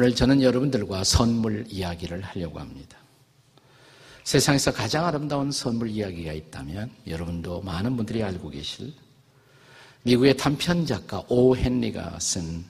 [0.00, 2.96] 오늘 저는 여러분들과 선물 이야기를 하려고 합니다.
[4.24, 8.94] 세상에서 가장 아름다운 선물 이야기가 있다면 여러분도 많은 분들이 알고 계실
[10.04, 12.64] 미국의 단편 작가 오 헨리가 쓴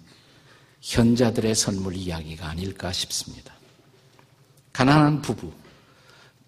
[0.80, 3.54] 현자들의 선물 이야기가 아닐까 싶습니다.
[4.72, 5.52] 가난한 부부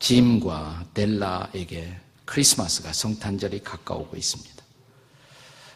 [0.00, 4.51] 짐과 델라에게 크리스마스가 성탄절이 가까우고 있습니다.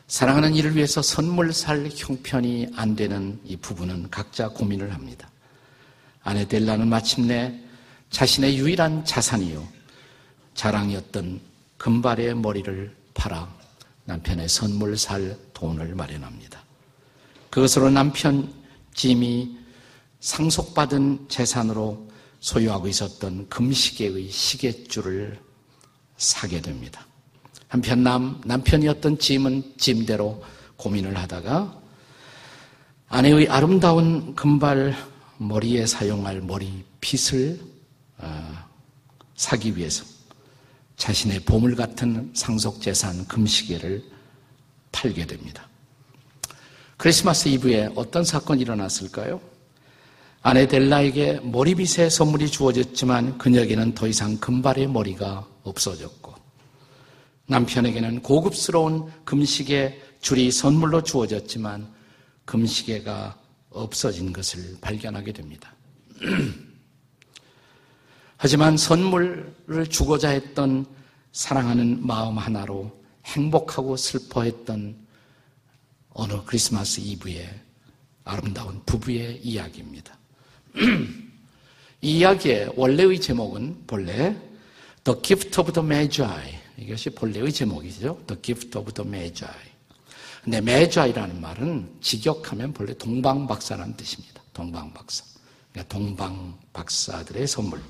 [0.08, 5.28] 사랑하는 이를 위해서 선물 살 형편이 안 되는 이 부부는 각자 고민을 합니다.
[6.22, 7.60] 아내 델라는 마침내
[8.10, 9.66] 자신의 유일한 자산이요.
[10.54, 11.40] 자랑이었던
[11.76, 13.52] 금발의 머리를 팔아
[14.04, 16.62] 남편의 선물 살 돈을 마련합니다.
[17.50, 18.52] 그것으로 남편
[18.94, 19.58] 짐이
[20.20, 22.08] 상속받은 재산으로
[22.40, 25.40] 소유하고 있었던 금시계의 시계줄을
[26.16, 27.04] 사게 됩니다.
[27.68, 30.42] 한편 남, 남편이었던 짐은 짐대로
[30.76, 31.80] 고민을 하다가
[33.08, 34.94] 아내의 아름다운 금발
[35.38, 37.60] 머리에 사용할 머리핏을
[38.18, 38.58] 어,
[39.34, 40.04] 사기 위해서
[40.96, 44.02] 자신의 보물 같은 상속재산 금시계를
[44.92, 45.68] 팔게 됩니다.
[46.96, 49.40] 크리스마스 이브에 어떤 사건이 일어났을까요?
[50.40, 56.34] 아내 델라에게 머리빗의 선물이 주어졌지만 그녀에게는 더 이상 금발의 머리가 없어졌고
[57.46, 61.88] 남편에게는 고급스러운 금시계 줄이 선물로 주어졌지만
[62.44, 63.38] 금시계가
[63.70, 65.72] 없어진 것을 발견하게 됩니다.
[68.38, 70.86] 하지만 선물을 주고자 했던
[71.32, 72.90] 사랑하는 마음 하나로
[73.24, 74.96] 행복하고 슬퍼했던
[76.10, 77.48] 어느 크리스마스 이브의
[78.24, 80.16] 아름다운 부부의 이야기입니다.
[82.02, 84.36] 이 이야기의 원래의 제목은 본래
[85.04, 86.22] The Gift of the Magi
[86.78, 88.22] 이것이 본래의 제목이죠.
[88.26, 89.48] The Gift of the Magi.
[90.44, 94.42] 근데 Magi라는 말은 직역하면 본래 동방박사라는 뜻입니다.
[94.52, 95.24] 동방박사.
[95.72, 97.80] 그러니까 동방박사들의 선물.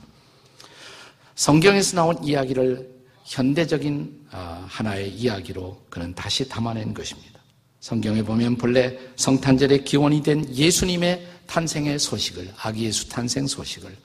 [1.35, 7.41] 성경에서 나온 이야기를 현대적인 아, 하나의 이야기로 그는 다시 담아낸 것입니다.
[7.81, 13.97] 성경에 보면 본래 성탄절의 기원이 된 예수님의 탄생의 소식을, 아기 예수 탄생 소식을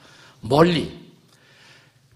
[0.42, 1.01] 멀리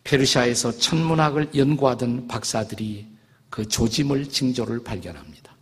[0.05, 3.07] 페르시아에서 천문학을 연구하던 박사들이
[3.49, 5.53] 그 조짐을 징조를 발견합니다.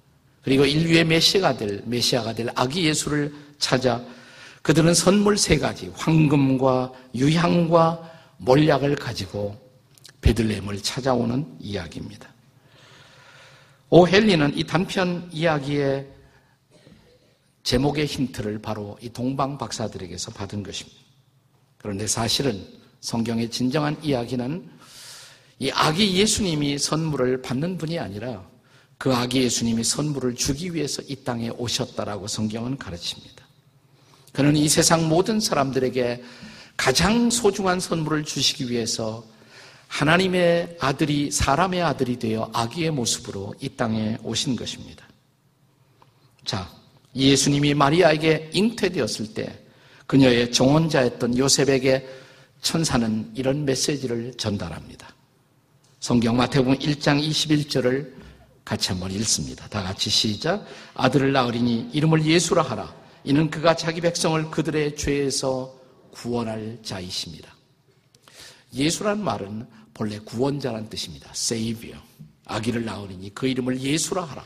[0.44, 4.04] 그리고 인류의 메시아가 될 메시아가 될 아기 예수를 찾아
[4.62, 9.58] 그들은 선물 세 가지 황금과 유향과 몰약을 가지고
[10.22, 12.30] 베들레헴을 찾아오는 이야기입니다.
[13.90, 16.08] 오헬리는 이 단편 이야기의
[17.64, 21.00] 제목의 힌트를 바로 이 동방 박사들에게서 받은 것입니다.
[21.78, 22.66] 그런데 사실은
[23.04, 24.70] 성경의 진정한 이야기는
[25.60, 28.48] 이 아기 예수님이 선물을 받는 분이 아니라
[28.98, 33.46] 그 아기 예수님이 선물을 주기 위해서 이 땅에 오셨다라고 성경은 가르칩니다.
[34.32, 36.24] 그는 이 세상 모든 사람들에게
[36.78, 39.26] 가장 소중한 선물을 주시기 위해서
[39.90, 45.06] 하나님의 아들이 사람의 아들이 되어 아기의 모습으로 이 땅에 오신 것입니다.
[46.46, 46.72] 자,
[47.14, 49.60] 예수님이 마리아에게 잉태되었을 때
[50.08, 52.23] 그녀의 정원자였던 요셉에게
[52.64, 55.14] 천사는 이런 메시지를 전달합니다.
[56.00, 58.12] 성경 마태복음 1장 21절을
[58.66, 59.68] 같이 한번 읽습니다.
[59.68, 60.66] 다 같이 시작.
[60.96, 62.96] 아들을 낳으리니 이름을 예수라 하라.
[63.26, 65.76] 이는 그가 자기 백성을 그들의 죄에서
[66.12, 67.54] 구원할 자이십니다.
[68.74, 71.30] 예수란 말은 본래 구원자란 뜻입니다.
[71.36, 72.02] Savior.
[72.46, 74.44] 아기를 낳으리니 그 이름을 예수라 하라.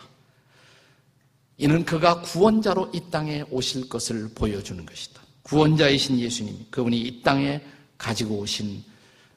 [1.57, 5.21] 이는 그가 구원자로 이 땅에 오실 것을 보여주는 것이다.
[5.43, 7.61] 구원자이신 예수님, 그분이 이 땅에
[7.97, 8.83] 가지고 오신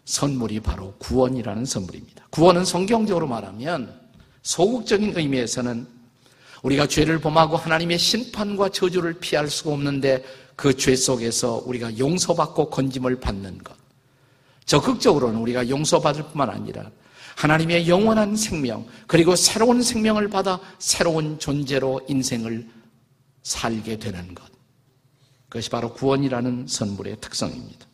[0.04, 2.26] 선물이 바로 구원이라는 선물입니다.
[2.30, 3.98] 구원은 성경적으로 말하면
[4.42, 5.86] 소극적인 의미에서는
[6.62, 10.24] 우리가 죄를 범하고 하나님의 심판과 저주를 피할 수가 없는데
[10.56, 13.74] 그 죄 속에서 우리가 용서받고 건짐을 받는 것.
[14.66, 16.90] 적극적으로는 우리가 용서받을 뿐만 아니라
[17.36, 22.68] 하나님의 영원한 생명, 그리고 새로운 생명을 받아 새로운 존재로 인생을
[23.42, 24.44] 살게 되는 것.
[25.48, 27.86] 그것이 바로 구원이라는 선물의 특성입니다.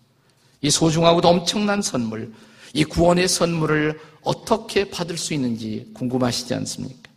[0.67, 2.33] 이 소중하고도 엄청난 선물,
[2.75, 7.09] 이 구원의 선물을 어떻게 받을 수 있는지 궁금하시지 않습니까?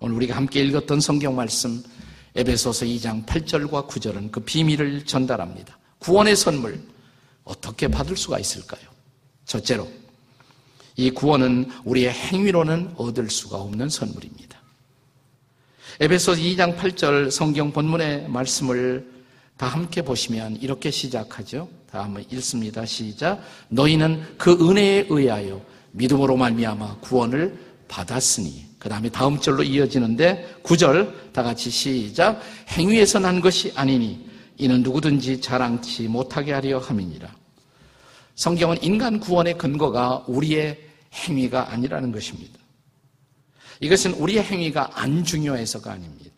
[0.00, 1.82] 오늘 우리가 함께 읽었던 성경 말씀,
[2.34, 5.78] 에베소서 2장 8절과 9절은 그 비밀을 전달합니다.
[5.98, 6.78] 구원의 선물,
[7.44, 8.82] 어떻게 받을 수가 있을까요?
[9.46, 9.88] 첫째로,
[10.96, 14.60] 이 구원은 우리의 행위로는 얻을 수가 없는 선물입니다.
[16.00, 19.10] 에베소 2장 8절 성경 본문의 말씀을
[19.56, 21.66] 다 함께 보시면 이렇게 시작하죠.
[21.94, 22.84] 다 한번 읽습니다.
[22.84, 23.40] 시작.
[23.68, 27.56] 너희는 그 은혜에 의하여 믿음으로 말미암아 구원을
[27.86, 28.66] 받았으니.
[28.80, 32.40] 그 다음에 다음 절로 이어지는데 9절 다 같이 시작.
[32.70, 37.32] 행위에서 난 것이 아니니 이는 누구든지 자랑치 못하게 하려 함이니라.
[38.34, 40.76] 성경은 인간 구원의 근거가 우리의
[41.12, 42.58] 행위가 아니라는 것입니다.
[43.78, 46.33] 이것은 우리의 행위가 안 중요해서가 아닙니다.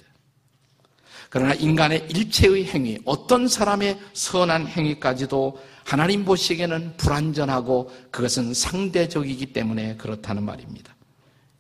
[1.31, 10.43] 그러나 인간의 일체의 행위, 어떤 사람의 선한 행위까지도 하나님 보시기에는 불완전하고 그것은 상대적이기 때문에 그렇다는
[10.43, 10.95] 말입니다.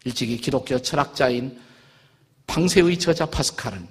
[0.04, 1.58] 일찍이 기독교 철학자인
[2.46, 3.86] 방세의 저자 파스칼은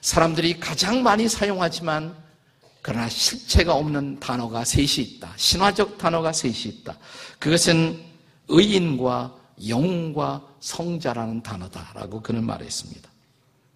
[0.00, 2.14] 사람들이 가장 많이 사용하지만
[2.82, 5.32] 그러나 실체가 없는 단어가 셋이 있다.
[5.36, 6.96] 신화적 단어가 셋이 있다.
[7.38, 7.98] 그것은
[8.48, 9.36] 의인과
[9.68, 13.10] 영웅과 성자라는 단어다라고 그는 말했습니다.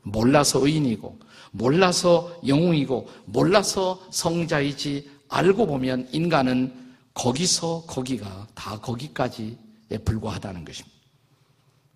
[0.03, 1.19] 몰라서 의인이고
[1.53, 6.75] 몰라서 영웅이고 몰라서 성자이지 알고 보면 인간은
[7.15, 10.97] 거기서 거기가 다 거기까지에 불과하다는 것입니다.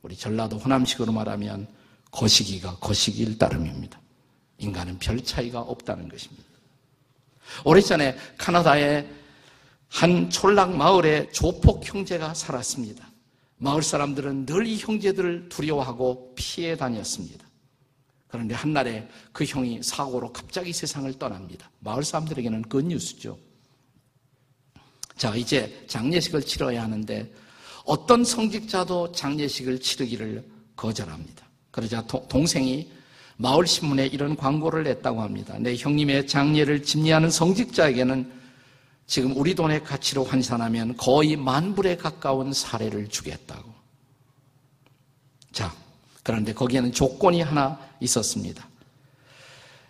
[0.03, 1.67] 우리 전라도 호남식으로 말하면
[2.11, 4.01] 거시기가 거시기일 따름입니다.
[4.59, 6.45] 인간은 별 차이가 없다는 것입니다.
[7.65, 9.09] 오래전에 카나다의
[9.89, 13.09] 한 촌락 마을에 조폭 형제가 살았습니다.
[13.59, 17.46] 마을 사람들은 늘 이 형제들을 두려워하고 피해 다녔습니다.
[18.29, 21.71] 그런데 한날에 그 형이 사고로 갑자기 세상을 떠납니다.
[21.81, 23.39] 마을 사람들에게는 그 뉴스죠.
[25.17, 27.33] 자, 이제 장례식을 치러야 하는데
[27.85, 30.45] 어떤 성직자도 장례식을 치르기를
[30.75, 31.47] 거절합니다.
[31.71, 32.91] 그러자 동생이
[33.37, 35.57] 마을 신문에 이런 광고를 냈다고 합니다.
[35.59, 38.33] 내 형님의 장례를 집례하는 성직자에게는
[39.07, 43.73] 지금 우리 돈의 가치로 환산하면 거의 만불에 가까운 사례를 주겠다고.
[45.53, 45.73] 자,
[46.23, 48.69] 그런데 거기에는 조건이 하나 있었습니다.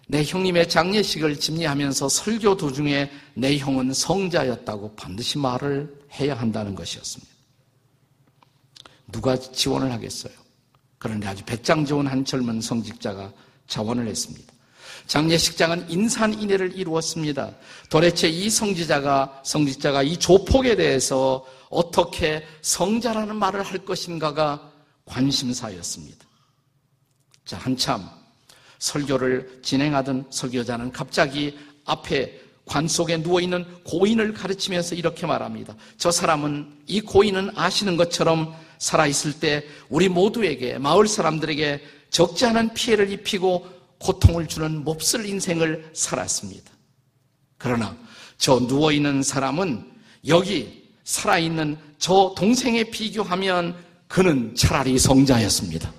[0.09, 7.33] 내 형님의 장례식을 집례하면서 설교 도중에 내 형은 성자였다고 반드시 말을 해야 한다는 것이었습니다.
[9.11, 10.33] 누가 지원을 하겠어요?
[10.99, 13.33] 그런데 아주 배짱 좋은 한 젊은 성직자가
[13.67, 14.53] 자원을 했습니다.
[15.07, 17.55] 장례식장은 인산인해를 이루었습니다.
[17.91, 24.73] 도대체 이 성지자가, 성직자가 이 조폭에 대해서 어떻게 성자라는 말을 할 것인가가
[25.05, 26.26] 관심사였습니다.
[27.47, 28.07] 자, 한참
[28.79, 35.77] 설교를 진행하던 설교자는 갑자기 앞에 관 속에 누워있는 고인을 가르치면서 이렇게 말합니다.
[35.97, 43.13] 저 사람은 이 고인은 아시는 것처럼 살아있을 때 우리 모두에게 마을 사람들에게 적지 않은 피해를
[43.13, 43.69] 입히고
[43.99, 46.73] 고통을 주는 몹쓸 인생을 살았습니다.
[47.57, 47.97] 그러나
[48.37, 49.89] 저 누워있는 사람은
[50.27, 53.77] 여기 살아있는 저 동생에 비교하면
[54.09, 55.93] 그는 차라리 성자였습니다.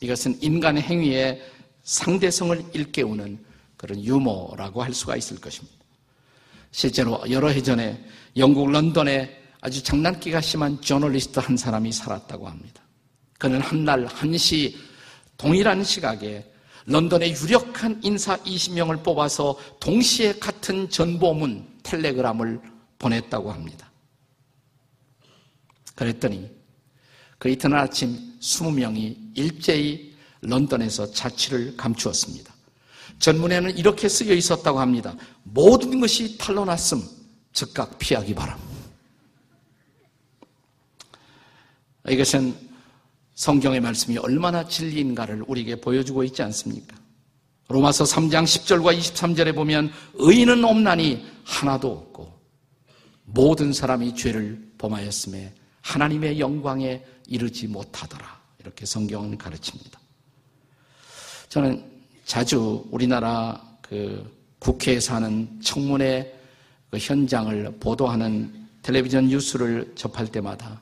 [0.00, 1.42] 이것은 인간의 행위에
[1.82, 3.44] 상대성을 일깨우는
[3.76, 5.76] 그런 유머라고 할 수가 있을 것입니다.
[6.70, 8.02] 실제로 여러 해 전에
[8.36, 12.82] 영국 런던에 아주 장난기가 심한 저널리스트 한 사람이 살았다고 합니다.
[13.38, 14.76] 그는 한날 한시
[15.36, 16.44] 동일한 시각에
[16.86, 22.60] 런던의 유력한 인사 20명을 뽑아서 동시에 같은 전보문 텔레그램을
[22.98, 23.90] 보냈다고 합니다.
[25.94, 26.50] 그랬더니
[27.38, 32.52] 그 이튿날 아침 20명이 일제히 런던에서 자취를 감추었습니다.
[33.18, 35.14] 전문에는 이렇게 쓰여 있었다고 합니다.
[35.42, 37.02] 모든 것이 탄로났음
[37.52, 38.58] 즉각 피하기 바람.
[42.08, 42.54] 이것은
[43.34, 46.96] 성경의 말씀이 얼마나 진리인가를 우리에게 보여주고 있지 않습니까?
[47.68, 52.40] 로마서 3장 10절과 23절에 보면 의인은 없나니 하나도 없고
[53.24, 58.38] 모든 사람이 죄를 범하였음에 하나님의 영광에 이르지 못하더라.
[58.58, 60.00] 이렇게 성경은 가르칩니다.
[61.48, 61.84] 저는
[62.24, 66.34] 자주 우리나라 그 국회에서 하는 청문회
[66.90, 70.80] 그 현장을 보도하는 텔레비전 뉴스를 접할 때마다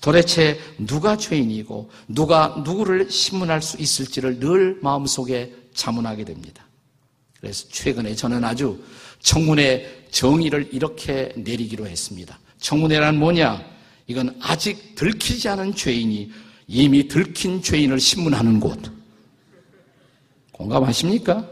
[0.00, 6.64] 도대체 누가 죄인이고 누가 누구를 신문할 수 있을지를 늘 마음속에 자문하게 됩니다.
[7.40, 8.82] 그래서 최근에 저는 아주
[9.20, 12.38] 청문회 정의를 이렇게 내리기로 했습니다.
[12.58, 13.73] 청문회란 뭐냐?
[14.06, 16.30] 이건 아직 들키지 않은 죄인이
[16.66, 18.78] 이미 들킨 죄인을 신문하는 곳.
[20.52, 21.48] 공감하십니까?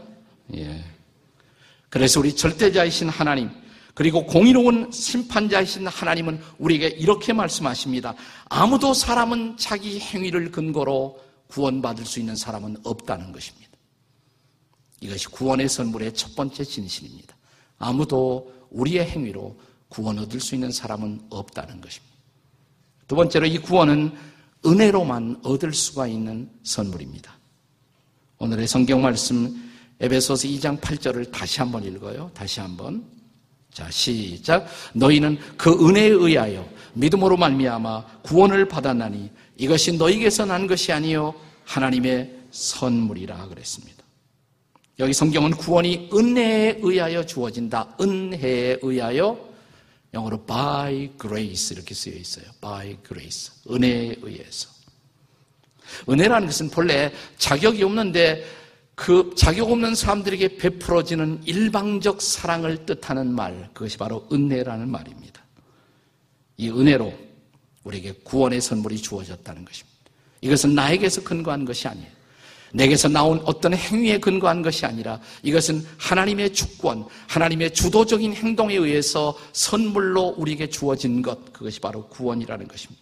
[0.55, 0.83] 예.
[1.89, 3.49] 그래서 우리 절대자이신 하나님,
[3.93, 8.15] 그리고 공의로운 심판자이신 하나님은 우리에게 이렇게 말씀하십니다.
[8.45, 13.69] 아무도 사람은 자기 행위를 근거로 구원받을 수 있는 사람은 없다는 것입니다.
[15.01, 17.35] 이것이 구원의 선물의 첫 번째 진실입니다.
[17.77, 22.12] 아무도 우리의 행위로 구원 얻을 수 있는 사람은 없다는 것입니다.
[23.07, 24.11] 두 번째로 이 구원은
[24.65, 27.37] 은혜로만 얻을 수가 있는 선물입니다.
[28.37, 32.31] 오늘의 성경 말씀 에베소서 2장 8절을 다시 한번 읽어요.
[32.33, 33.05] 다시 한번.
[33.71, 34.67] 자, 시작.
[34.93, 41.33] 너희는 그 은혜에 의하여 믿음으로 말미암아 구원을 받았나니 이것이 너희에게서 난 것이 아니요
[41.65, 44.03] 하나님의 선물이라 그랬습니다.
[44.99, 47.95] 여기 성경은 구원이 은혜에 의하여 주어진다.
[47.99, 49.52] 은혜에 의하여
[50.13, 52.45] 영어로 by grace 이렇게 쓰여 있어요.
[52.61, 53.53] by grace.
[53.69, 54.69] 은혜에 의해서.
[56.09, 58.45] 은혜라는 것은 본래 자격이 없는데
[58.95, 65.43] 그 자격 없는 사람들에게 베풀어지는 일방적 사랑을 뜻하는 말, 그것이 바로 은혜라는 말입니다.
[66.57, 67.13] 이 은혜로
[67.83, 69.97] 우리에게 구원의 선물이 주어졌다는 것입니다.
[70.41, 72.11] 이것은 나에게서 근거한 것이 아니에요.
[72.73, 80.35] 내게서 나온 어떤 행위에 근거한 것이 아니라 이것은 하나님의 주권, 하나님의 주도적인 행동에 의해서 선물로
[80.37, 83.01] 우리에게 주어진 것, 그것이 바로 구원이라는 것입니다.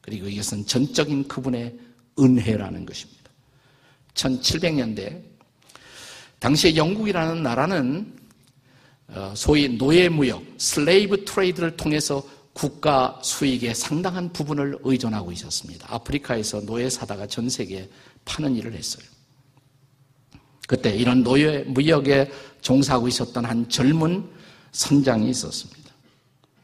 [0.00, 1.78] 그리고 이것은 전적인 그분의
[2.18, 3.30] 은혜라는 것입니다.
[4.14, 5.22] 1700년대
[6.38, 8.14] 당시에 영국이라는 나라는
[9.08, 12.22] 어, 소위 노예무역, slave trade를 통해서
[12.56, 15.86] 국가 수익의 상당한 부분을 의존하고 있었습니다.
[15.90, 17.86] 아프리카에서 노예 사다가 전 세계에
[18.26, 19.06] 파는 일을 했어요.
[20.68, 22.30] 그때 이런 노예 무역에
[22.60, 24.28] 종사하고 있었던 한 젊은
[24.72, 25.90] 선장이 있었습니다.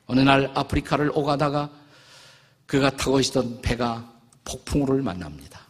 [0.07, 1.71] 어느 날 아프리카를 오가다가
[2.66, 4.12] 그가 타고 있었던 배가
[4.45, 5.61] 폭풍우를 만납니다.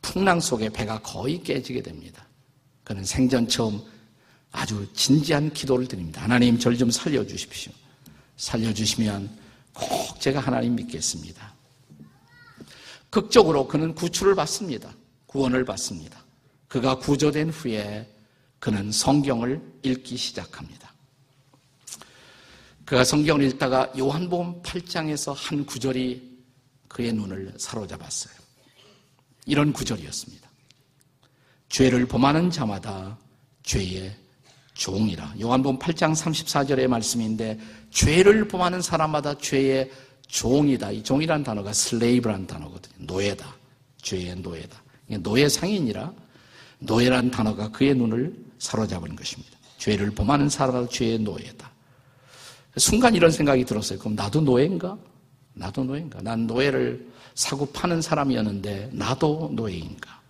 [0.00, 2.26] 풍랑 속에 배가 거의 깨지게 됩니다.
[2.82, 3.80] 그는 생전 처음
[4.50, 6.22] 아주 진지한 기도를 드립니다.
[6.22, 7.72] 하나님 절좀 살려주십시오.
[8.36, 9.30] 살려주시면
[9.72, 11.54] 꼭 제가 하나님 믿겠습니다.
[13.10, 14.92] 극적으로 그는 구출을 받습니다.
[15.32, 16.22] 구원을 받습니다.
[16.68, 18.06] 그가 구조된 후에
[18.58, 20.92] 그는 성경을 읽기 시작합니다.
[22.84, 26.30] 그가 성경을 읽다가 요한복음 8장에서 한 구절이
[26.88, 28.34] 그의 눈을 사로잡았어요.
[29.46, 30.50] 이런 구절이었습니다.
[31.70, 33.16] 죄를 범하는 자마다
[33.62, 34.14] 죄의
[34.74, 35.36] 종이라.
[35.40, 37.58] 요한복음 8장 34절의 말씀인데
[37.90, 39.90] 죄를 범하는 사람마다 죄의
[40.28, 40.90] 종이다.
[40.90, 42.94] 이 종이라는 단어가 슬레이브라는 단어거든요.
[42.98, 43.56] 노예다.
[44.02, 44.81] 죄의 노예다.
[45.18, 46.12] 노예 상인이라
[46.80, 49.58] 노예라는 단어가 그의 눈을 사로잡은 것입니다.
[49.78, 51.70] 죄를 범하는 사람마다 죄의 노예다.
[52.76, 53.98] 순간 이런 생각이 들었어요.
[53.98, 54.96] 그럼 나도 노예인가?
[55.54, 56.20] 나도 노예인가?
[56.22, 60.20] 난 노예를 사고 파는 사람이었는데 나도 노예인가?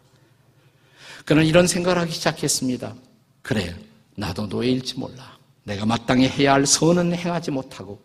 [1.25, 2.95] 그는 이런 생각을 하기 시작했습니다.
[3.43, 3.75] 그래,
[4.17, 5.39] 나도 노예일지 몰라.
[5.65, 8.03] 내가 마땅히 해야 할 선은 행하지 못하고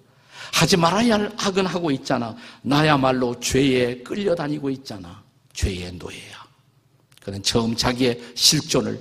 [0.54, 2.36] 하지 말아야 할 악은 하고 있잖아.
[2.62, 5.24] 나야말로 죄에 끌려다니고 있잖아.
[5.54, 6.47] 죄의 노예야.
[7.28, 8.98] 그는 처음 자기의 실존을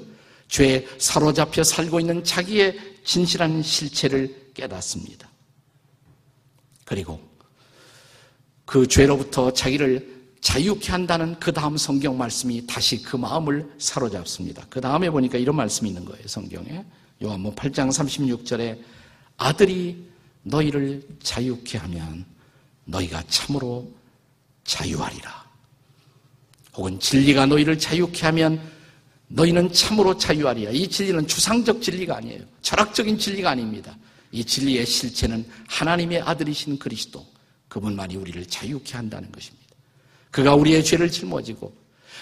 [0.49, 5.31] 죄에 사로잡혀 살고 있는 자기의 진실한 실체를 깨닫습니다.
[6.85, 7.21] 그리고
[8.65, 14.67] 그 죄로부터 자기를 자유케 한다는 그 다음 성경 말씀이 다시 그 마음을 사로잡습니다.
[14.71, 16.85] 그 다음에 보니까 이런 말씀이 있는 거예요, 성경에.
[17.23, 18.77] 요한복 8장 36절에
[19.37, 20.05] 아들이
[20.43, 22.25] 너희를 자유케 하면
[22.87, 23.89] 너희가 참으로
[24.65, 25.46] 자유하리라.
[26.77, 28.61] 혹은 진리가 너희를 자유케 하면
[29.29, 30.71] 너희는 참으로 자유하리라.
[30.73, 32.43] 이 진리는 추상적 진리가 아니에요.
[32.63, 33.97] 철학적인 진리가 아닙니다.
[34.31, 37.27] 이 진리의 실체는 하나님의 아들이신 그리스도.
[37.69, 39.67] 그분만이 우리를 자유케 한다는 것입니다.
[40.31, 41.75] 그가 우리의 죄를 짊어지고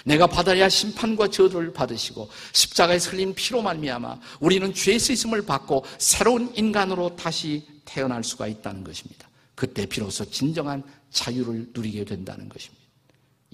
[0.05, 6.53] 내가 받아야 할 심판과 저주를 받으시고 십자가에 흘린 피로 말미암아 우리는 죄의 쓰임을 받고 새로운
[6.55, 9.29] 인간으로 다시 태어날 수가 있다는 것입니다.
[9.53, 12.84] 그때 비로소 진정한 자유를 누리게 된다는 것입니다.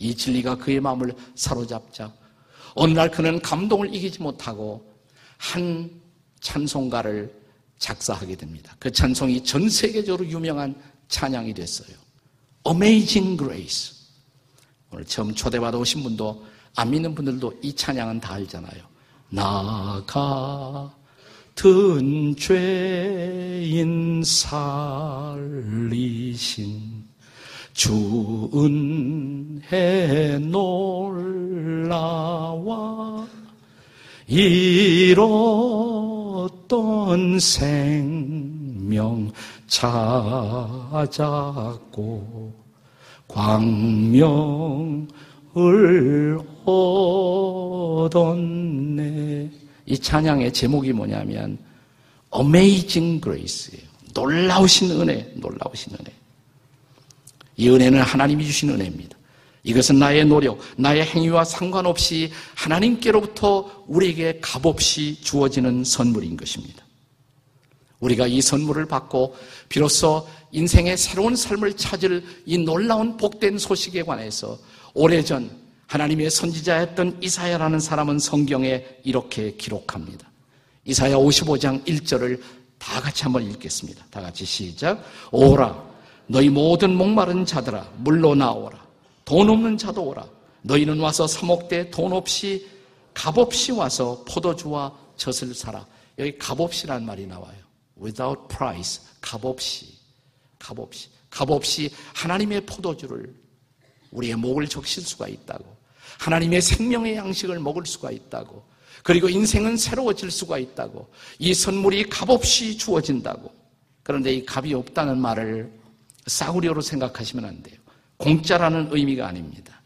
[0.02, 2.12] 이 진리가 그의 마음을 사로잡자
[2.74, 4.92] 어느 날 그는 감동을 이기지 못하고
[5.38, 5.92] 한
[6.40, 7.40] 찬송가를
[7.78, 8.76] 작사하게 됩니다.
[8.80, 10.76] 그 찬송이 전 세계적으로 유명한
[11.08, 11.96] 찬양이 됐어요.
[12.68, 13.98] Amazing Grace.
[14.92, 18.84] 오늘 처음 초대받아 오신 분도 안 믿는 분들도 이 찬양은 다 알잖아요.
[19.30, 20.04] 나
[21.56, 25.62] 같은 죄인 살리신
[27.74, 29.70] 주은혜
[30.40, 32.02] 놀라와
[34.28, 35.20] 잃었던
[37.40, 39.32] 생명
[39.68, 41.12] 찾았고
[43.28, 45.08] 광명을
[48.10, 49.50] 얻었네.
[49.86, 51.58] 이 찬양의 제목이 뭐냐면
[52.34, 53.86] Amazing Grace예요.
[54.14, 56.14] 놀라우신 은혜, 놀라우신 은혜.
[57.62, 59.16] 이 은혜는 하나님이 주신 은혜입니다.
[59.64, 66.84] 이것은 나의 노력, 나의 행위와 상관없이 하나님께로부터 우리에게 값없이 주어지는 선물인 것입니다.
[68.00, 69.36] 우리가 이 선물을 받고
[69.70, 74.58] 비로소 인생의 새로운 삶을 찾을 이 놀라운 복된 소식에 관해서
[74.96, 75.52] 오래전
[75.86, 80.28] 하나님의 선지자였던 이사야라는 사람은 성경에 이렇게 기록합니다.
[80.86, 82.42] 이사야 55장 1절을
[82.80, 84.04] 다 같이 한번 읽겠습니다.
[84.10, 85.06] 다 같이 시작.
[85.32, 85.91] 오라,
[86.32, 88.82] 너희 모든 목마른 자들아, 물로 나오라.
[89.26, 90.26] 돈 없는 자도 오라.
[90.62, 92.70] 너희는 와서 사목대 돈 없이
[93.14, 95.86] 값없이 와서 포도주와 젖을 사라.
[96.18, 97.58] 여기 값없이란 말이 나와요.
[98.02, 99.04] without price.
[99.20, 99.88] 값없이.
[100.58, 101.10] 값없이.
[101.30, 103.36] 값없이 하나님의 포도주를
[104.12, 105.66] 우리의 목을 적실 수가 있다고.
[106.20, 108.64] 하나님의 생명의 양식을 먹을 수가 있다고.
[109.04, 111.10] 그리고 인생은 새로워질 수가 있다고.
[111.40, 113.54] 이 선물이 값없이 주어진다고.
[114.02, 115.81] 그런데 이 값이 없다는 말을
[116.28, 117.78] 싸구려로 생각하시면 안 돼요.
[118.18, 119.82] 공짜라는 의미가 아닙니다.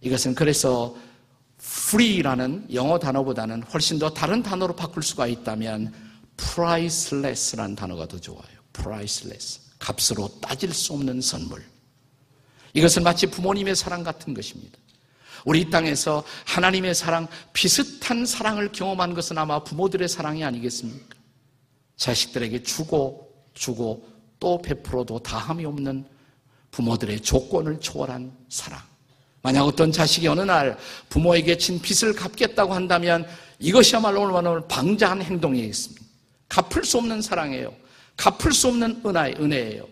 [0.00, 0.96] 이것은 그래서
[1.60, 5.92] free라는 영어 단어보다는 훨씬 더 다른 단어로 바꿀 수가 있다면
[6.36, 8.58] priceless라는 단어가 더 좋아요.
[8.72, 9.60] priceless.
[9.78, 11.64] 값으로 따질 수 없는 선물.
[12.74, 14.78] 이것은 마치 부모님의 사랑 같은 것입니다.
[15.44, 21.16] 우리 이 땅에서 하나님의 사랑, 비슷한 사랑을 경험한 것은 아마 부모들의 사랑이 아니겠습니까?
[21.96, 24.06] 자식들에게 주고, 주고,
[24.40, 26.04] 또 베풀어도 다함이 없는
[26.70, 28.80] 부모들의 조건을 초월한 사랑.
[29.42, 30.76] 만약 어떤 자식이 어느 날
[31.08, 33.26] 부모에게 진 빚을 갚겠다고 한다면
[33.58, 36.04] 이것이야말로 얼마나 방자한 행동이겠습니까?
[36.48, 37.72] 갚을 수 없는 사랑이에요.
[38.16, 39.86] 갚을 수 없는 은혜, 은혜예요.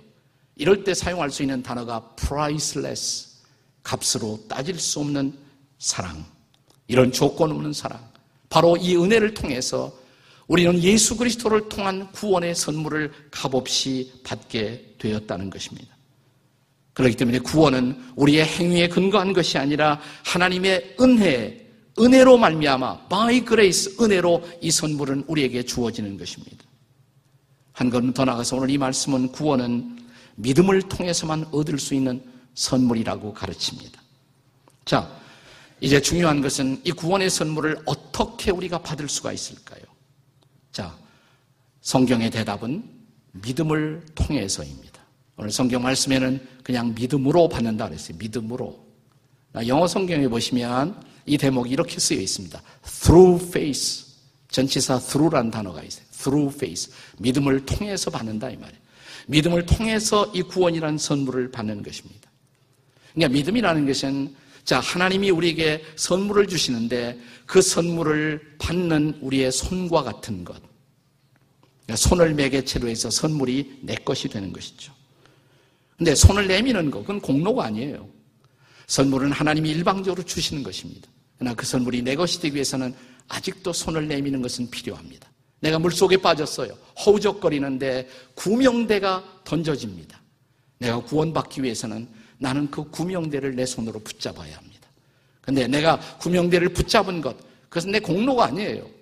[0.56, 3.36] 이럴 때 사용할 수 있는 단어가 priceless,
[3.82, 5.36] 값으로 따질 수 없는
[5.78, 6.24] 사랑.
[6.88, 8.00] 이런 조건 없는 사랑.
[8.48, 9.92] 바로 이 은혜를 통해서
[10.48, 15.96] 우리는 예수 그리스도를 통한 구원의 선물을 값없이 받게 되었다는 것입니다.
[16.92, 21.66] 그렇기 때문에 구원은 우리의 행위에 근거한 것이 아니라 하나님의 은혜,
[21.98, 26.64] 은혜로 말미암아 by grace 은혜로 이 선물은 우리에게 주어지는 것입니다.
[27.72, 29.98] 한 걸음 더 나가서 오늘 이 말씀은 구원은
[30.36, 32.22] 믿음을 통해서만 얻을 수 있는
[32.54, 34.00] 선물이라고 가르칩니다.
[34.86, 35.10] 자,
[35.80, 39.82] 이제 중요한 것은 이 구원의 선물을 어떻게 우리가 받을 수가 있을까요?
[40.76, 40.94] 자,
[41.80, 42.84] 성경의 대답은
[43.32, 45.00] 믿음을 통해서입니다.
[45.38, 48.18] 오늘 성경 말씀에는 그냥 믿음으로 받는다 그랬어요.
[48.18, 48.78] 믿음으로.
[49.66, 52.60] 영어 성경에 보시면 이 대목이 이렇게 쓰여 있습니다.
[52.84, 54.04] through faith.
[54.50, 56.04] 전치사 through라는 단어가 있어요.
[56.12, 56.92] through faith.
[57.20, 58.80] 믿음을 통해서 받는다 이 말이에요.
[59.28, 62.30] 믿음을 통해서 이 구원이라는 선물을 받는 것입니다.
[63.14, 64.34] 그러니까 믿음이라는 것은
[64.66, 70.60] 자, 하나님이 우리에게 선물을 주시는데 그 선물을 받는 우리의 손과 같은 것.
[71.84, 74.92] 그러니까 손을 매개체로 해서 선물이 내 것이 되는 것이죠.
[75.96, 78.08] 근데 손을 내미는 거, 그건 공로가 아니에요.
[78.88, 81.08] 선물은 하나님이 일방적으로 주시는 것입니다.
[81.38, 82.92] 그러나 그 선물이 내 것이 되기 위해서는
[83.28, 85.30] 아직도 손을 내미는 것은 필요합니다.
[85.60, 86.76] 내가 물속에 빠졌어요.
[87.04, 90.20] 허우적거리는데 구명대가 던져집니다.
[90.78, 94.88] 내가 구원받기 위해서는 나는 그 구명대를 내 손으로 붙잡아야 합니다.
[95.40, 97.36] 근데 내가 구명대를 붙잡은 것,
[97.68, 98.96] 그것은 내 공로가 아니에요.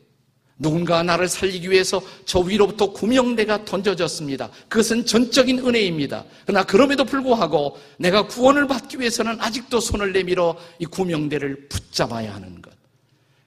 [0.57, 4.51] 누군가 나를 살리기 위해서 저 위로부터 구명대가 던져졌습니다.
[4.69, 6.25] 그것은 전적인 은혜입니다.
[6.47, 12.73] 그러나 그럼에도 불구하고 내가 구원을 받기 위해서는 아직도 손을 내밀어 이 구명대를 붙잡아야 하는 것.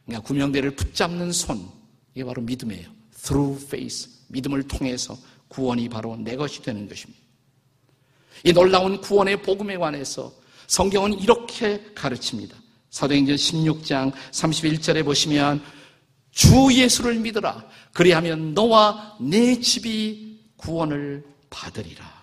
[0.06, 1.70] 그러니까 구명대를 붙잡는 손,
[2.14, 2.90] 이게 바로 믿음이에요.
[3.24, 4.10] Through faith.
[4.30, 7.27] 믿음을 통해서 구원이 바로 내 것이 되는 것입니다.
[8.44, 10.34] 이 놀라운 구원의 복음에 관해서
[10.68, 12.56] 성경은 이렇게 가르칩니다.
[12.90, 15.62] 사도행전 16장 31절에 보시면
[16.32, 17.66] 주 예수를 믿으라.
[17.94, 22.18] 그리하면 너와 내 집이 구원을 받으리라.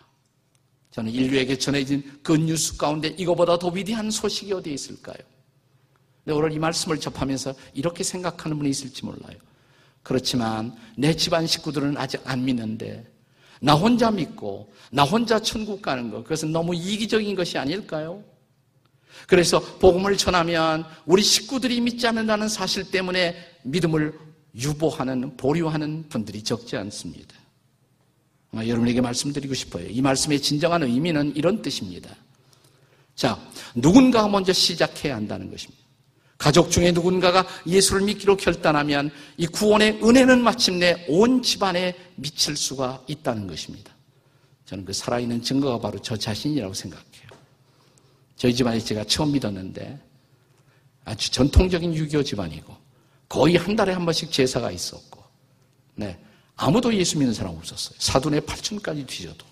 [0.90, 5.16] 저는 인류에게 전해진 그 뉴스 가운데 이거보다 더 위대한 소식이 어디에 있을까요?
[6.24, 9.37] 근데 오늘 이 말씀을 접하면서 이렇게 생각하는 분이 있을지 몰라요.
[10.05, 13.05] 그렇지만 내 집안 식구들은 아직 안 믿는데
[13.61, 18.23] 나 혼자 믿고 나 혼자 천국 가는 것 그것은 너무 이기적인 것이 아닐까요?
[19.27, 24.12] 그래서 복음을 전하면 우리 식구들이 믿지 않는다는 사실 때문에 믿음을
[24.57, 27.35] 유보하는, 보류하는 분들이 적지 않습니다.
[28.55, 29.88] 여러분에게 말씀드리고 싶어요.
[29.88, 32.14] 이 말씀의 진정한 의미는 이런 뜻입니다.
[33.17, 33.38] 자,
[33.75, 35.84] 누군가가 먼저 시작해야 한다는 것입니다.
[36.45, 43.47] 가족 중에 누군가가 예수를 믿기로 결단하면 이 구원의 은혜는 마침내 온 집안에 미칠 수가 있다는
[43.47, 43.91] 것입니다.
[44.67, 47.29] 저는 그 살아있는 증거가 바로 저 자신이라고 생각해요.
[48.37, 49.99] 저희 집안에 제가 처음 믿었는데
[51.07, 52.77] 아주 전통적인 유교 집안이고
[53.27, 55.25] 거의 한 달에 한 번씩 제사가 있었고
[55.95, 56.19] 네
[56.57, 57.97] 아무도 예수 믿는 사람 없었어요.
[57.99, 59.47] 사돈의 팔촌까지 뒤져도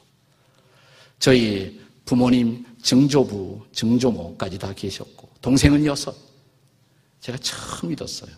[1.18, 6.31] 저희 부모님 증조부, 증조모까지 다 계셨고 동생은 여섯.
[7.22, 8.30] 제가 처음 믿었어요.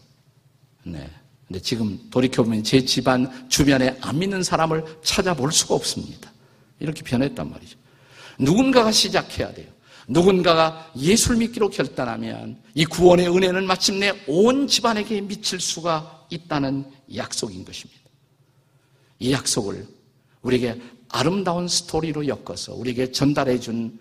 [0.84, 1.10] 네.
[1.48, 6.32] 근데 지금 돌이켜보면 제 집안 주변에 안 믿는 사람을 찾아볼 수가 없습니다.
[6.78, 7.78] 이렇게 변했단 말이죠.
[8.38, 9.72] 누군가가 시작해야 돼요.
[10.06, 18.02] 누군가가 예수를 믿기로 결단하면 이 구원의 은혜는 마침내 온 집안에게 미칠 수가 있다는 약속인 것입니다.
[19.18, 19.86] 이 약속을
[20.42, 23.98] 우리에게 아름다운 스토리로 엮어서 우리에게 전달해 준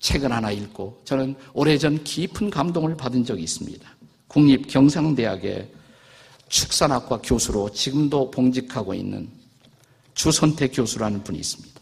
[0.00, 3.94] 책을 하나 읽고 저는 오래전 깊은 감동을 받은 적이 있습니다.
[4.34, 5.70] 국립 경상대학의
[6.48, 9.30] 축산학과 교수로 지금도 봉직하고 있는
[10.14, 11.80] 주선태 교수라는 분이 있습니다.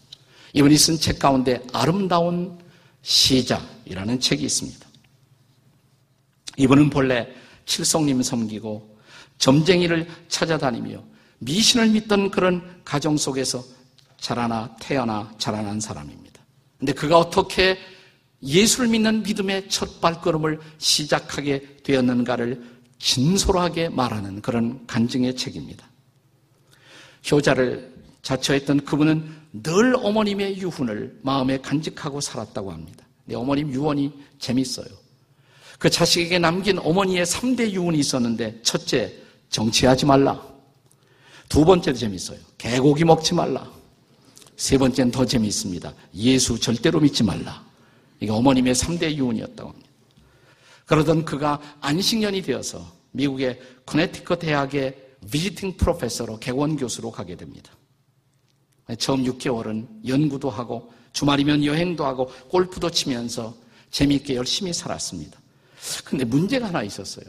[0.53, 2.59] 이분이 쓴 책 가운데 아름다운
[3.01, 4.87] 시작이라는 책이 있습니다.
[6.57, 7.27] 이분은 본래
[7.65, 8.99] 칠성님 섬기고
[9.39, 11.03] 점쟁이를 찾아다니며
[11.39, 13.63] 미신을 믿던 그런 가정 속에서
[14.19, 16.39] 자라나 태어나 자라난 사람입니다.
[16.77, 17.79] 근데 그가 어떻게
[18.43, 25.87] 예수를 믿는 믿음의 첫 발걸음을 시작하게 되었는가를 진솔하게 말하는 그런 간증의 책입니다.
[27.29, 33.05] 효자를 자처했던 그분은 늘 어머님의 유훈을 마음에 간직하고 살았다고 합니다.
[33.25, 34.87] 내 어머님 유언이 재밌어요.
[35.79, 39.13] 그 자식에게 남긴 어머니의 3대 유언이 있었는데 첫째,
[39.49, 40.41] 정치하지 말라.
[41.49, 42.39] 두 번째도 재밌어요.
[42.57, 43.69] 개고기 먹지 말라.
[44.55, 45.93] 세 번째는 더 재미있습니다.
[46.15, 47.63] 예수 절대로 믿지 말라.
[48.23, 49.89] 이게 어머님의 3대 유언이었다고 합니다.
[50.85, 54.95] 그러던 그가 안식년이 되어서 미국의 커네티컷 대학의
[55.29, 57.73] 비지팅 프로페서로 개원 교수로 가게 됩니다.
[58.97, 63.53] 처음 6개월은 연구도 하고 주말이면 여행도 하고 골프도 치면서
[63.91, 65.37] 재미있게 열심히 살았습니다.
[66.05, 67.25] 근데 문제가 하나 있었어요.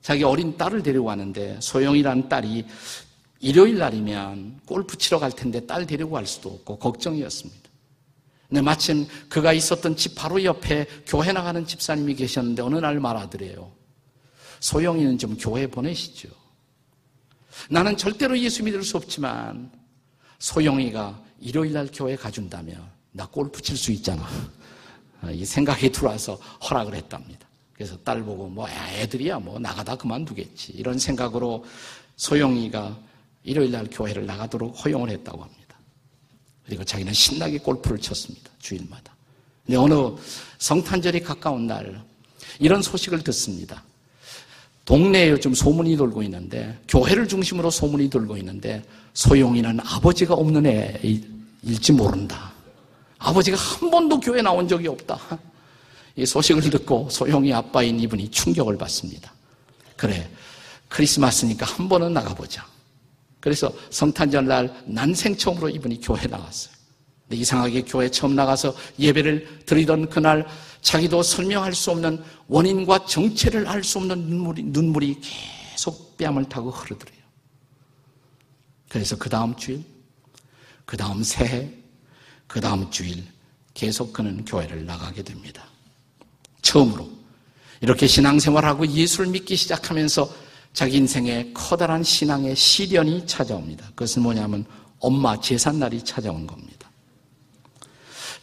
[0.00, 2.64] 자기 어린 딸을 데리고 왔는데 소영이라는 딸이
[3.40, 7.67] 일요일 날이면 골프 치러 갈 텐데 딸 데리고 갈 수도 없고 걱정이었습니다.
[8.48, 13.70] 근데 마침 그가 있었던 집 바로 옆에 교회 나가는 집사님이 계셨는데 어느 날 말하더래요.
[14.60, 16.28] 소영이는 좀 교회 보내시죠.
[17.68, 19.70] 나는 절대로 예수 믿을 수 없지만
[20.38, 24.26] 소영이가 일요일 날 교회 가준다면 나 골프 칠 수 있잖아.
[25.32, 26.36] 이 생각이 들어와서
[26.70, 27.46] 허락을 했답니다.
[27.72, 31.64] 그래서 딸 보고 뭐 애들이야 뭐 나가다 그만두겠지 이런 생각으로
[32.16, 32.98] 소영이가
[33.42, 35.57] 일요일 날 교회를 나가도록 허용을 했다고 합니다.
[36.68, 38.50] 그리고 자기는 신나게 골프를 쳤습니다.
[38.58, 39.16] 주일마다.
[39.64, 39.94] 근데 어느
[40.58, 42.02] 성탄절이 가까운 날
[42.58, 43.82] 이런 소식을 듣습니다.
[44.84, 52.52] 동네에 요즘 소문이 돌고 있는데 교회를 중심으로 소문이 돌고 있는데 소용이는 아버지가 없는 애일지 모른다.
[53.18, 55.18] 아버지가 한 번도 교회 나온 적이 없다.
[56.16, 59.32] 이 소식을 듣고 소용이 아빠인 이분이 충격을 받습니다.
[59.96, 60.30] 그래,
[60.88, 62.66] 크리스마스니까 한 번은 나가보자.
[63.40, 66.74] 그래서 성탄절 날 난생 처음으로 이분이 교회 나갔어요.
[67.22, 70.46] 근데 이상하게 교회 처음 나가서 예배를 드리던 그날
[70.80, 77.18] 자기도 설명할 수 없는 원인과 정체를 알 수 없는 눈물이, 눈물이 계속 뺨을 타고 흐르더래요.
[78.88, 79.84] 그래서 그 다음 주일,
[80.84, 81.70] 그 다음 새해,
[82.46, 83.22] 그 다음 주일
[83.74, 85.64] 계속 그는 교회를 나가게 됩니다.
[86.62, 87.08] 처음으로
[87.80, 90.47] 이렇게 신앙생활하고 예수를 믿기 시작하면서
[90.78, 93.84] 자기 인생에 커다란 신앙의 시련이 찾아옵니다.
[93.96, 94.64] 그것은 뭐냐면
[95.00, 96.88] 엄마 제삿날이 찾아온 겁니다.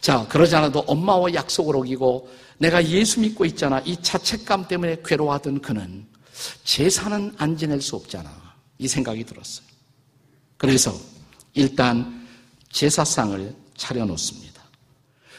[0.02, 3.80] 자, 그러지 않아도 엄마와 약속을 어기고 내가 예수 믿고 있잖아.
[3.86, 6.06] 이 자책감 때문에 괴로워하던 그는
[6.62, 8.30] 제사는 안 지낼 수 없잖아.
[8.76, 9.66] 이 생각이 들었어요.
[10.58, 10.94] 그래서
[11.54, 12.28] 일단
[12.70, 14.62] 제사상을 차려놓습니다.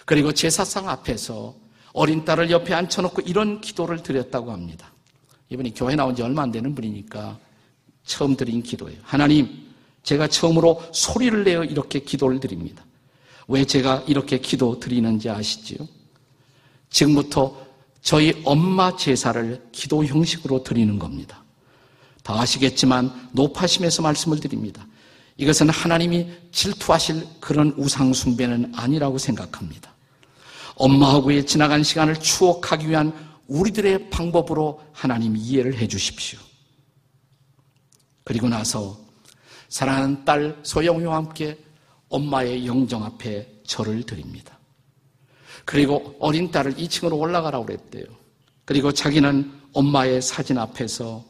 [0.04, 1.54] 그리고 제사상 앞에서
[1.94, 4.92] 어린 딸을 옆에 앉혀놓고 이런 기도를 드렸다고 합니다.
[5.50, 7.38] 이분이 교회 나온 지 얼마 안 되는 분이니까
[8.06, 8.98] 처음 드린 기도예요.
[9.04, 9.68] 하나님,
[10.04, 12.86] 제가 처음으로 소리를 내어 이렇게 기도를 드립니다.
[13.48, 15.80] 왜 제가 이렇게 기도 드리는지 아시지요?
[16.90, 17.66] 지금부터
[18.02, 21.44] 저희 엄마 제사를 기도 형식으로 드리는 겁니다.
[22.24, 24.86] 다 아시겠지만 높아심에서 말씀을 드립니다.
[25.38, 29.94] 이것은 하나님이 질투하실 그런 우상숭배는 아니라고 생각합니다.
[30.76, 33.14] 엄마하고의 지나간 시간을 추억하기 위한
[33.48, 36.40] 우리들의 방법으로 하나님 이해를 해 주십시오.
[38.24, 39.00] 그리고 나서
[39.70, 41.58] 사랑하는 딸 소영이와 함께
[42.10, 44.58] 엄마의 영정 앞에 절을 드립니다.
[45.66, 48.06] 그리고 어린 딸을 2층으로 올라가라고 그랬대요.
[48.66, 51.26] 그리고 자기는 엄마의 사진 앞에서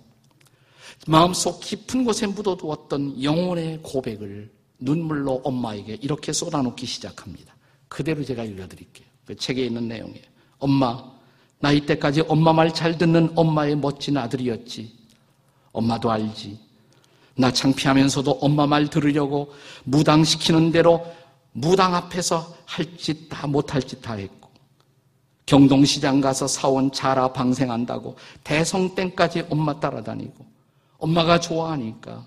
[1.08, 7.56] 마음속 깊은 곳에 묻어두었던 영혼의 고백을 눈물로 엄마에게 이렇게 쏟아놓기 시작합니다.
[7.88, 9.08] 그대로 제가 읽어드릴게요.
[9.26, 10.26] 그 책에 있는 내용이에요.
[10.60, 11.17] 엄마,
[11.60, 14.96] 나 이때까지 엄마 말 잘 듣는 엄마의 멋진 아들이었지.
[15.72, 16.60] 엄마도 알지.
[17.36, 21.06] 나 창피하면서도 엄마 말 들으려고 무당시키는 대로
[21.54, 24.50] 무당 앞에서 할 짓 다 못할 짓 다 했고
[25.46, 30.46] 경동시장 가서 사온 자라 방생한다고 대성땡까지 엄마 따라다니고
[30.98, 32.26] 엄마가 좋아하니까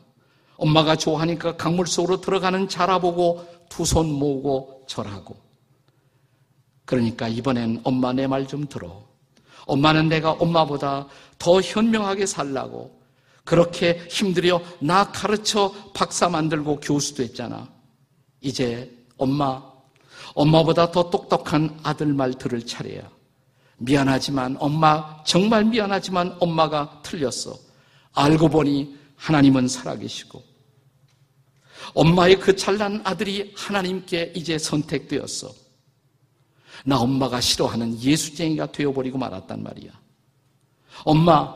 [0.56, 5.36] 엄마가 좋아하니까 강물 속으로 들어가는 자라 보고 두 손 모으고 절하고
[6.84, 9.10] 그러니까 이번엔 엄마 내 말 좀 들어.
[9.70, 11.06] 엄마는 내가 엄마보다
[11.38, 13.00] 더 현명하게 살라고
[13.44, 17.68] 그렇게 힘들여 나 가르쳐 박사 만들고 교수도 했잖아.
[18.40, 19.62] 이제 엄마
[20.35, 23.09] 엄마보다 더 똑똑한 아들 말 들을 차례야.
[23.78, 27.56] 미안하지만 엄마 정말 미안하지만 엄마가 틀렸어.
[28.12, 30.42] 알고 보니 하나님은 살아계시고
[31.94, 35.52] 엄마의 그 잘난 아들이 하나님께 이제 선택되었어.
[36.84, 39.90] 나 엄마가 싫어하는 예수쟁이가 되어버리고 말았단 말이야.
[41.04, 41.54] 엄마,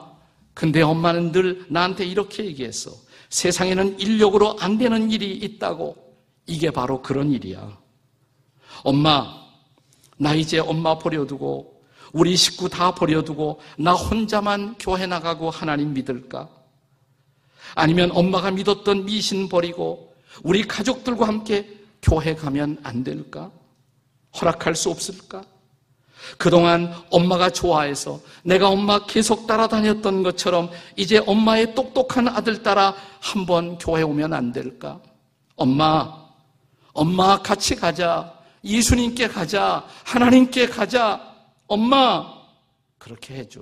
[0.53, 2.93] 근데 엄마는 늘 나한테 이렇게 얘기했어.
[3.31, 5.97] 세상에는 인력으로 안 되는 일이 있다고.
[6.47, 7.79] 이게 바로 그런 일이야.
[8.85, 9.45] 엄마,
[10.17, 11.83] 나 이제 엄마 버려두고
[12.13, 16.49] 우리 식구 다 버려두고 나 혼자만 교회 나가고 하나님 믿을까?
[17.75, 23.51] 아니면 엄마가 믿었던 미신 버리고 우리 가족들과 함께 교회 가면 안 될까?
[24.41, 25.45] 허락할 수 없을까?
[26.39, 34.03] 그동안 엄마가 좋아해서 내가 엄마 계속 따라다녔던 것처럼 이제 엄마의 똑똑한 아들 따라 한번 교회
[34.03, 35.01] 오면 안 될까?
[35.57, 36.25] 엄마,
[36.93, 38.33] 엄마 같이 가자.
[38.65, 39.87] 예수님께 가자.
[40.05, 41.35] 하나님께 가자.
[41.67, 42.27] 엄마,
[42.99, 43.61] 그렇게 해줘.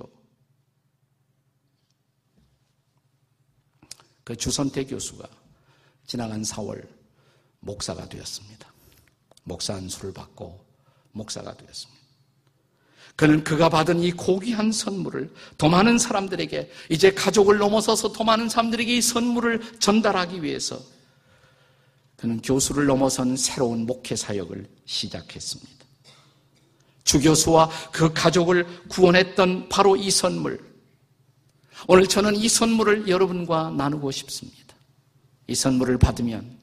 [4.24, 5.28] 그 주선태 교수가
[6.06, 6.88] 지나간 4월
[7.58, 8.71] 목사가 되었습니다.
[9.44, 10.64] 목사 안수를 받고
[11.12, 12.02] 목사가 되었습니다.
[13.16, 18.96] 그는 그가 받은 이 고귀한 선물을 더 많은 사람들에게 이제 가족을 넘어서서 더 많은 사람들에게
[18.96, 20.80] 이 선물을 전달하기 위해서
[22.16, 25.84] 그는 교수를 넘어선 새로운 목회 사역을 시작했습니다.
[27.04, 30.72] 주교수와 그 가족을 구원했던 바로 이 선물.
[31.88, 34.76] 오늘 저는 이 선물을 여러분과 나누고 싶습니다.
[35.48, 36.58] 이 선물을 받으면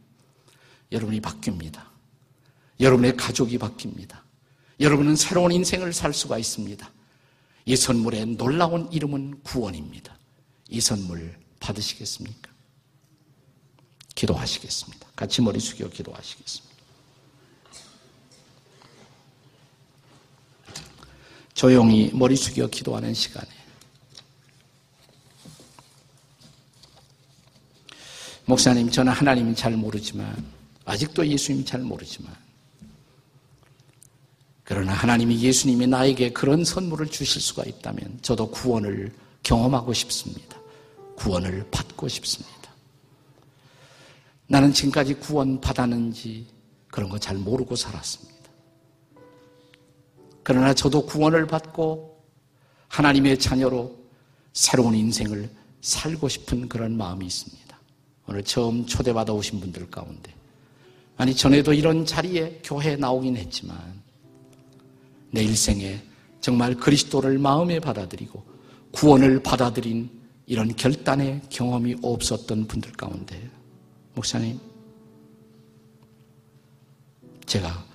[0.91, 1.88] 여러분이 바뀝니다.
[2.79, 4.19] 여러분의 가족이 바뀝니다.
[4.79, 6.89] 여러분은 새로운 인생을 살 수가 있습니다.
[7.65, 10.17] 이 선물의 놀라운 이름은 구원입니다.
[10.69, 12.49] 이 선물 받으시겠습니까?
[14.15, 15.07] 기도하시겠습니다.
[15.15, 16.69] 같이 머리 숙여 기도하시겠습니다.
[21.53, 23.49] 조용히 머리 숙여 기도하는 시간에
[28.45, 30.43] 목사님 저는 하나님 잘 모르지만
[30.85, 32.33] 아직도 예수님 잘 모르지만
[34.69, 40.59] 그러나 하나님이 예수님이 나에게 그런 선물을 주실 수가 있다면 저도 구원을 경험하고 싶습니다.
[41.15, 42.53] 구원을 받고 싶습니다.
[44.45, 46.45] 나는 지금까지 구원 받았는지
[46.91, 48.37] 그런 거 잘 모르고 살았습니다.
[50.43, 52.23] 그러나 저도 구원을 받고
[52.89, 53.97] 하나님의 자녀로
[54.53, 55.49] 새로운 인생을
[55.81, 57.79] 살고 싶은 그런 마음이 있습니다.
[58.27, 60.31] 오늘 처음 초대받아 오신 분들 가운데
[61.17, 63.98] 아니 전에도 이런 자리에 교회에 나오긴 했지만
[65.31, 66.01] 내 일생에
[66.41, 68.43] 정말 그리스도를 마음에 받아들이고
[68.91, 70.09] 구원을 받아들인
[70.45, 73.49] 이런 결단의 경험이 없었던 분들 가운데
[74.15, 74.59] 목사님
[77.45, 77.85] 제가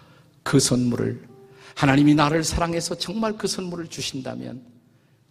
[0.43, 1.29] 그 선물을
[1.75, 4.65] 하나님이 나를 사랑해서 정말 그 선물을 주신다면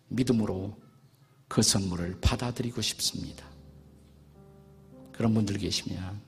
[0.10, 0.76] 믿음으로
[1.48, 3.46] 그 선물을 받아들이고 싶습니다.
[5.12, 6.22] 그런 분들 계시면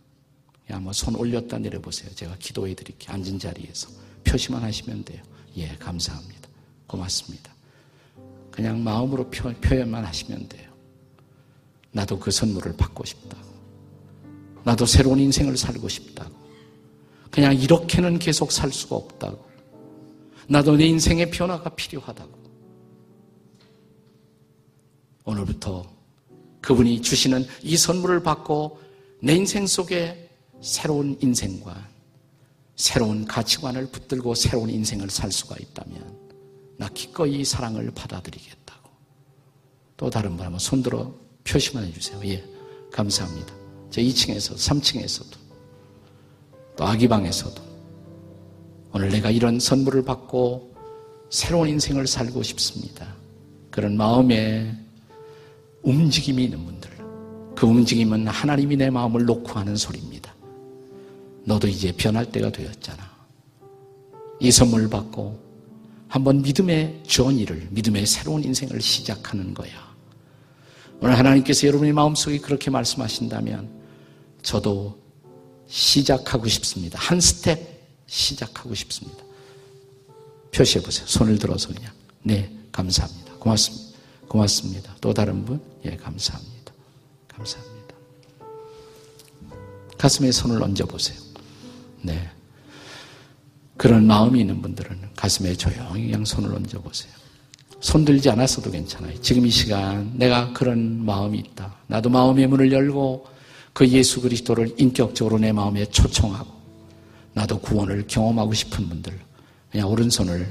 [0.69, 2.09] 한번 손 올렸다 내려보세요.
[2.15, 3.13] 제가 기도해 드릴게요.
[3.13, 3.89] 앉은 자리에서
[4.23, 5.21] 표시만 하시면 돼요.
[5.57, 6.49] 예, 감사합니다.
[6.87, 7.53] 고맙습니다.
[8.51, 10.71] 그냥 마음으로 표, 현만 하시면 돼요.
[11.91, 13.43] 나도 그 선물을 받고 싶다고.
[14.63, 16.33] 나도 새로운 인생을 살고 싶다고.
[17.31, 19.45] 그냥 이렇게는 계속 살 수가 없다고.
[20.47, 22.45] 나도 내 인생의 변화가 필요하다고.
[25.25, 25.85] 오늘부터
[26.61, 28.79] 그분이 주시는 이 선물을 받고
[29.21, 30.29] 내 인생 속에
[30.61, 31.94] 새로운 인생과
[32.75, 36.25] 새로운 가치관을 붙들고 새로운 인생을 살 수가 있다면
[36.77, 38.89] 나 기꺼이 이 사랑을 받아들이겠다고.
[39.97, 41.13] 또 다른 분 한번 손들어
[41.45, 42.19] 표시만 해주세요.
[42.25, 42.43] 예,
[42.91, 43.53] 감사합니다.
[43.89, 45.37] 저 2층에서, 3층에서도,
[46.75, 47.61] 또 아기방에서도
[48.91, 50.75] 오늘 내가 이런 선물을 받고
[51.29, 53.15] 새로운 인생을 살고 싶습니다.
[53.71, 54.75] 그런 마음에
[55.81, 56.89] 움직임이 있는 분들,
[57.55, 60.14] 그 움직임은 하나님이 내 마음을 놓고 하는 소리입니다.
[61.45, 63.15] 너도 이제 변할 때가 되었잖아.
[64.39, 65.39] 이 선물 받고
[66.07, 69.95] 한번 믿음의 전의를, 믿음의 새로운 인생을 시작하는 거야.
[71.01, 73.69] 오늘 하나님께서 여러분의 마음속에 그렇게 말씀하신다면
[74.41, 74.97] 저도
[75.67, 76.99] 시작하고 싶습니다.
[76.99, 77.59] 한 스텝
[78.07, 79.23] 시작하고 싶습니다.
[80.53, 81.05] 표시해 보세요.
[81.07, 81.91] 손을 들어서 그냥.
[82.23, 83.33] 네, 감사합니다.
[83.35, 83.97] 고맙습니다.
[84.27, 84.95] 고맙습니다.
[85.01, 85.61] 또 다른 분?
[85.85, 86.73] 예, 감사합니다.
[87.27, 87.95] 감사합니다.
[89.97, 91.24] 가슴에 손을 얹어 보세요.
[92.05, 92.29] 네.
[93.77, 97.11] 그런 마음이 있는 분들은 가슴에 조용히 그냥 손을 얹어보세요.
[97.81, 99.19] 손 들지 않았어도 괜찮아요.
[99.21, 101.75] 지금 이 시간 내가 그런 마음이 있다.
[101.87, 103.27] 나도 마음의 문을 열고
[103.73, 106.53] 그 예수 그리스도를 인격적으로 내 마음에 초청하고
[107.33, 109.13] 나도 구원을 경험하고 싶은 분들
[109.71, 110.47] 그냥 오른손을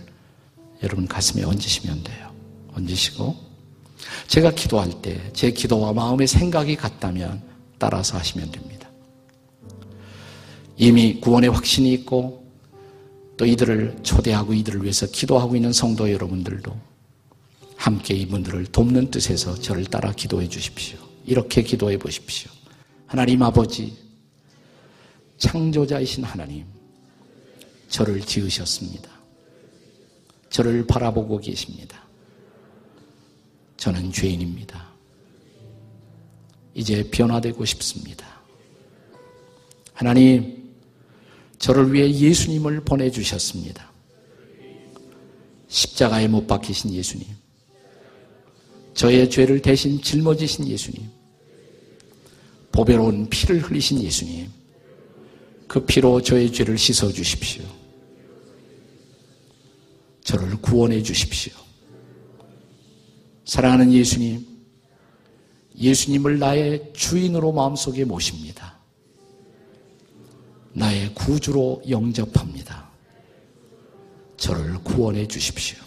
[0.83, 2.31] 여러분 가슴에 얹으시면 돼요.
[2.75, 3.37] 얹으시고
[4.29, 7.43] 제가 기도할 때 제 기도와 마음의 생각이 같다면
[7.79, 8.74] 따라서 하시면 됩니다.
[10.77, 12.45] 이미 구원의 확신이 있고
[13.37, 16.75] 또 이들을 초대하고 이들을 위해서 기도하고 있는 성도 여러분들도
[17.77, 20.99] 함께 이분들을 돕는 뜻에서 저를 따라 기도해 주십시오.
[21.27, 22.51] 이렇게 기도해 보십시오.
[23.07, 23.97] 하나님 아버지,
[25.39, 26.65] 창조자이신 하나님,
[27.89, 29.11] 저를 지으셨습니다.
[30.51, 32.03] 저를 바라보고 계십니다.
[33.77, 34.89] 저는 죄인입니다.
[36.75, 38.27] 이제 변화되고 싶습니다.
[39.93, 40.64] 하나님,
[41.65, 43.91] 저를 위해 예수님을 보내주셨습니다.
[45.67, 47.27] 십자가에 못 박히신 예수님.
[48.93, 51.09] 저의 죄를 대신 짊어지신 예수님.
[52.71, 54.51] 보배로운 피를 흘리신 예수님.
[55.67, 57.65] 그 피로 저의 죄를 씻어 주십시오.
[60.23, 61.55] 저를 구원해 주십시오.
[63.47, 64.47] 사랑하는 예수님,
[65.79, 68.74] 예수님을 나의 주인으로 마음속에 모십니다.
[70.75, 72.91] 나의 구주로 영접합니다.
[74.37, 75.79] 저를 구원해 주십시오.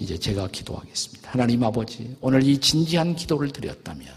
[0.00, 1.30] 이제 제가 기도하겠습니다.
[1.30, 4.08] 하나님 아버지, 오늘 이 진지한 기도를 드렸다면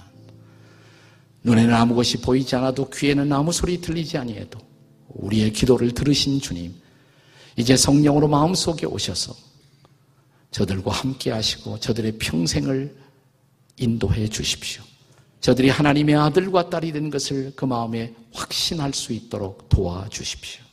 [1.43, 4.59] 눈에는 아무것이 보이지 않아도 귀에는 아무 소리 들리지 아니해도
[5.09, 6.73] 우리의 기도를 들으신 주님,
[7.57, 9.35] 이제 성령으로 마음속에 오셔서
[10.51, 12.95] 저들과 함께 하시고 저들의 평생을
[13.77, 14.83] 인도해 주십시오.
[15.39, 20.67] 저들이 하나님의 아들과 딸이 된 것을 그 마음에 확신할 수 있도록 도와주십시오.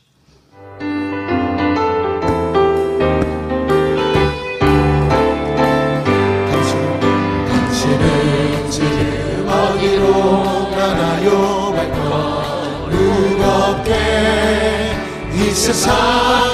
[15.65, 16.44] 세상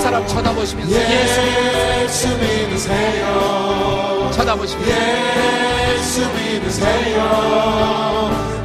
[0.00, 4.92] 사람 쳐다보시면서 예수 믿으세요 쳐다보시면서
[5.94, 7.20] 예수 믿으세요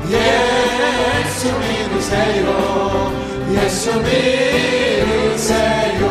[0.10, 2.48] 예수 믿으세요
[3.52, 6.06] 예수 믿으세요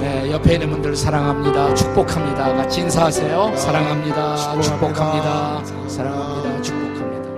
[0.00, 1.74] 네, 옆에 있는 분들 사랑합니다.
[1.74, 2.54] 축복합니다.
[2.54, 3.54] 같이 인사하세요.
[3.56, 4.60] 사랑합니다.
[4.60, 5.62] 축복합니다.
[5.88, 6.62] 사랑합니다.
[6.62, 7.28] 축복합니다.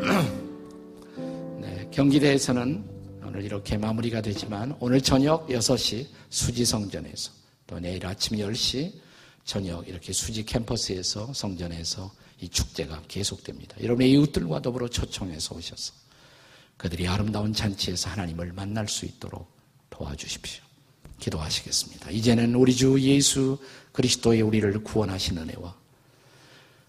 [1.60, 2.97] 네, 경기대에서는
[3.38, 7.30] 오늘 이렇게 마무리가 되지만 오늘 저녁 6시 수지 성전에서
[7.68, 8.92] 또 내일 아침 10시
[9.44, 13.76] 저녁 이렇게 수지 캠퍼스에서 성전에서 이 축제가 계속됩니다.
[13.80, 15.92] 여러분의 이웃들과 더불어 초청해서 오셔서
[16.76, 19.48] 그들이 아름다운 잔치에서 하나님을 만날 수 있도록
[19.90, 20.64] 도와주십시오.
[21.20, 22.10] 기도하시겠습니다.
[22.10, 23.56] 이제는 우리 주 예수
[23.92, 25.76] 그리스도의 우리를 구원하신 은혜와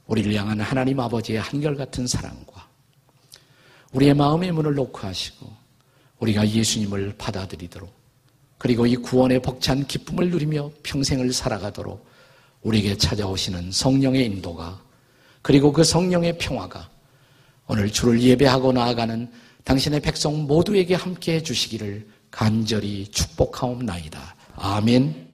[0.08, 2.68] 우리를 향한 하나님 아버지의 한결같은 사랑과
[3.92, 5.59] 우리의 마음의 문을 놓고 하시고
[6.20, 7.92] 우리가 예수님을 받아들이도록
[8.58, 12.06] 그리고 이 구원의 벅찬 기쁨을 누리며 평생을 살아가도록
[12.62, 14.82] 우리에게 찾아오시는 성령의 인도가
[15.42, 16.90] 그리고 그 성령의 평화가
[17.68, 19.32] 오늘 주를 예배하고 나아가는
[19.64, 24.36] 당신의 백성 모두에게 함께 해 주시기를 간절히 축복하옵나이다.
[24.56, 25.29] 아멘.